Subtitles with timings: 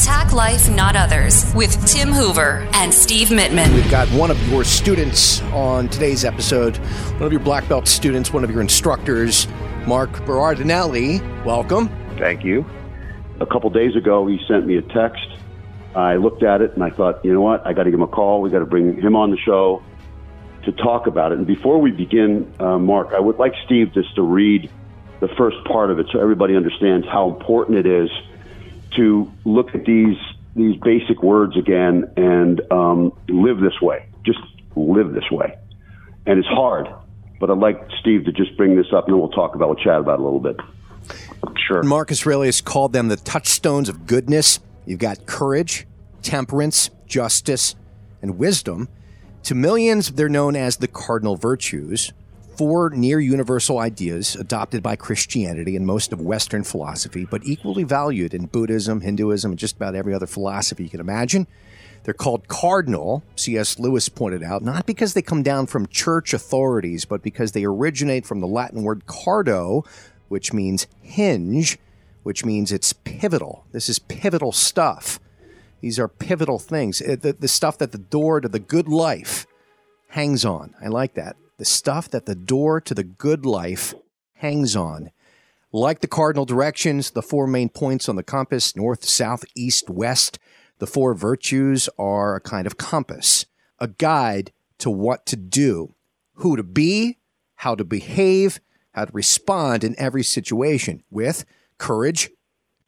[0.00, 3.70] Attack Life, Not Others with Tim Hoover and Steve Mittman.
[3.74, 8.32] We've got one of your students on today's episode, one of your black belt students,
[8.32, 9.46] one of your instructors,
[9.86, 11.44] Mark Berardinelli.
[11.44, 11.90] Welcome.
[12.16, 12.64] Thank you.
[13.40, 15.28] A couple days ago, he sent me a text.
[15.94, 17.66] I looked at it and I thought, you know what?
[17.66, 18.40] I got to give him a call.
[18.40, 19.82] We got to bring him on the show
[20.64, 21.36] to talk about it.
[21.36, 24.70] And before we begin, uh, Mark, I would like Steve just to read
[25.20, 28.08] the first part of it so everybody understands how important it is
[28.96, 30.16] to look at these
[30.56, 34.08] these basic words again and um, live this way.
[34.24, 34.40] Just
[34.74, 35.56] live this way.
[36.26, 36.88] And it's hard,
[37.38, 39.84] but I'd like Steve to just bring this up, and then we'll talk about, we'll
[39.84, 40.56] chat about it a little bit.
[41.66, 41.82] Sure.
[41.82, 44.60] Marcus Aurelius called them the touchstones of goodness.
[44.86, 45.86] You've got courage,
[46.22, 47.74] temperance, justice,
[48.20, 48.88] and wisdom.
[49.44, 52.12] To millions, they're known as the cardinal virtues
[52.60, 58.34] four near universal ideas adopted by Christianity and most of Western philosophy, but equally valued
[58.34, 61.46] in Buddhism, Hinduism, and just about every other philosophy you can imagine.
[62.02, 63.78] They're called cardinal, C.S.
[63.78, 68.26] Lewis pointed out, not because they come down from church authorities, but because they originate
[68.26, 69.86] from the Latin word cardo,
[70.28, 71.78] which means hinge,
[72.24, 73.64] which means it's pivotal.
[73.72, 75.18] This is pivotal stuff.
[75.80, 77.00] These are pivotal things.
[77.00, 79.46] Uh, the, the stuff that the door to the good life
[80.08, 80.74] hangs on.
[80.84, 83.92] I like that the stuff that the door to the good life
[84.36, 85.10] hangs on.
[85.72, 90.38] Like the cardinal directions, the four main points on the compass north, south, east, west
[90.78, 93.44] the four virtues are a kind of compass,
[93.78, 95.94] a guide to what to do,
[96.36, 97.18] who to be,
[97.56, 98.60] how to behave,
[98.94, 101.44] how to respond in every situation with
[101.76, 102.30] courage,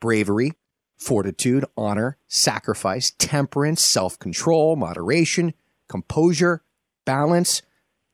[0.00, 0.52] bravery,
[0.96, 5.52] fortitude, honor, sacrifice, temperance, self control, moderation,
[5.88, 6.62] composure,
[7.04, 7.60] balance,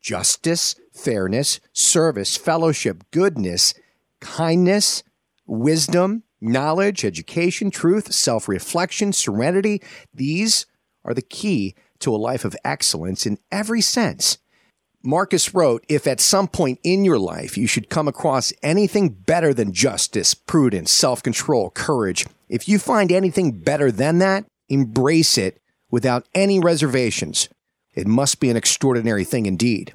[0.01, 3.75] justice, fairness, service, fellowship, goodness,
[4.21, 5.03] kindness,
[5.47, 9.83] wisdom, knowledge, education, truth, self reflection, serenity.
[10.15, 10.67] These
[11.05, 14.39] are the key to a life of excellence in every sense.
[15.03, 19.55] Marcus wrote, if at some point in your life you should come across anything better
[19.55, 25.61] than justice, prudence, self control, courage, if you find anything better than that, embrace it
[25.91, 27.48] without any reservations.
[27.98, 29.92] It must be an extraordinary thing indeed.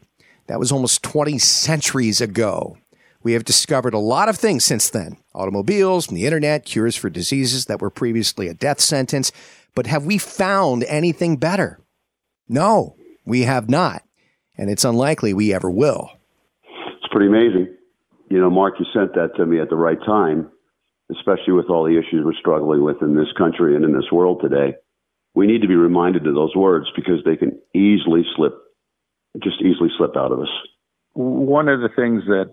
[0.48, 2.78] That was almost 20 centuries ago.
[3.24, 7.68] We have discovered a lot of things since then automobiles, the internet, cures for diseases
[7.68, 9.32] that were previously a death sentence.
[9.74, 11.80] But have we found anything better?
[12.50, 14.04] No, we have not.
[14.58, 16.10] And it's unlikely we ever will.
[16.66, 17.74] It's pretty amazing.
[18.30, 20.52] You know, Mark, you sent that to me at the right time,
[21.10, 24.42] especially with all the issues we're struggling with in this country and in this world
[24.42, 24.76] today
[25.36, 28.54] we need to be reminded of those words because they can easily slip,
[29.44, 30.50] just easily slip out of us.
[31.14, 32.52] One of the things that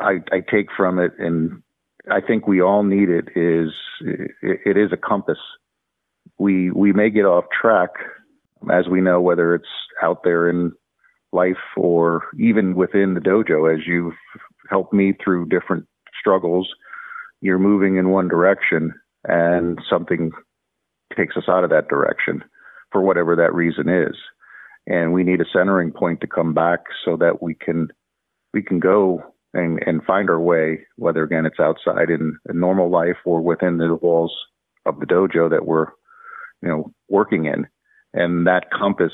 [0.00, 1.62] I, I take from it, and
[2.10, 3.70] I think we all need it, is
[4.00, 5.38] it, it is a compass.
[6.38, 7.90] We we may get off track,
[8.72, 9.64] as we know, whether it's
[10.02, 10.72] out there in
[11.32, 14.14] life or even within the dojo, as you've
[14.70, 15.86] helped me through different
[16.18, 16.68] struggles.
[17.40, 20.32] You're moving in one direction, and something
[21.18, 22.42] takes us out of that direction
[22.92, 24.16] for whatever that reason is.
[24.86, 27.88] And we need a centering point to come back so that we can
[28.54, 33.16] we can go and, and find our way, whether again it's outside in normal life
[33.24, 34.34] or within the walls
[34.86, 35.86] of the dojo that we're,
[36.62, 37.66] you know, working in.
[38.14, 39.12] And that compass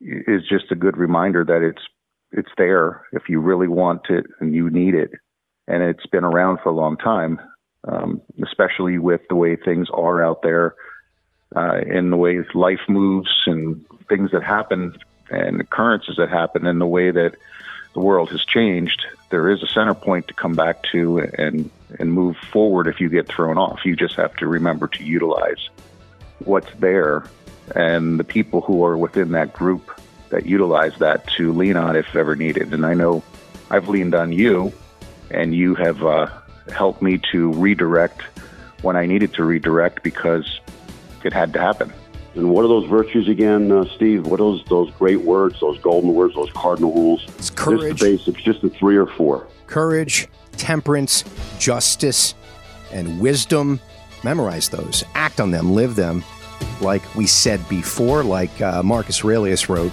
[0.00, 1.82] is just a good reminder that it's
[2.32, 5.10] it's there if you really want it and you need it.
[5.68, 7.38] And it's been around for a long time,
[7.86, 10.74] um, especially with the way things are out there
[11.54, 14.96] uh, in the way life moves and things that happen
[15.30, 17.34] and occurrences that happen and the way that
[17.94, 22.12] the world has changed, there is a center point to come back to and and
[22.12, 23.84] move forward if you get thrown off.
[23.84, 25.68] You just have to remember to utilize
[26.40, 27.24] what's there
[27.74, 29.90] and the people who are within that group
[30.30, 32.74] that utilize that to lean on if ever needed.
[32.74, 33.22] And I know
[33.70, 34.72] I've leaned on you
[35.30, 36.28] and you have uh,
[36.72, 38.22] helped me to redirect
[38.82, 40.60] when I needed to redirect because
[41.24, 41.92] it had to happen.
[42.34, 44.26] And what are those virtues again, uh, Steve?
[44.26, 47.24] What are those those great words, those golden words, those cardinal rules?
[47.36, 47.98] It's courage.
[47.98, 49.48] Just the basics, just the three or four.
[49.66, 51.24] Courage, temperance,
[51.58, 52.34] justice,
[52.92, 53.80] and wisdom.
[54.24, 55.04] Memorize those.
[55.14, 55.72] Act on them.
[55.72, 56.22] Live them.
[56.80, 59.92] Like we said before, like uh, Marcus Aurelius wrote,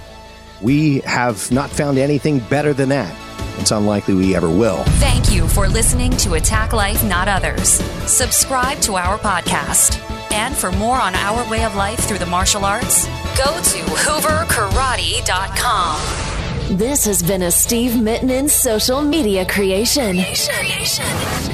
[0.62, 3.16] we have not found anything better than that.
[3.60, 4.84] It's unlikely we ever will.
[4.84, 7.70] Thank you for listening to Attack Life, Not Others.
[8.10, 10.15] Subscribe to our podcast.
[10.36, 16.78] And for more on our way of life through the martial arts, go to hooverkarate.com.
[16.78, 20.18] This has been a Steve Mittman social media creation.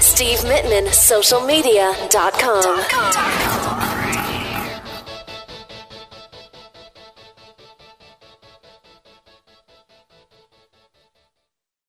[0.01, 3.20] Steve Mittman, socialmedia.com.